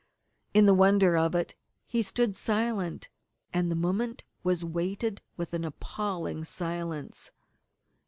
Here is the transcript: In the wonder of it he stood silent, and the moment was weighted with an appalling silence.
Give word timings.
In 0.55 0.65
the 0.65 0.73
wonder 0.73 1.15
of 1.15 1.35
it 1.35 1.53
he 1.85 2.01
stood 2.01 2.35
silent, 2.35 3.07
and 3.53 3.69
the 3.69 3.75
moment 3.75 4.23
was 4.43 4.65
weighted 4.65 5.21
with 5.37 5.53
an 5.53 5.63
appalling 5.63 6.43
silence. 6.43 7.29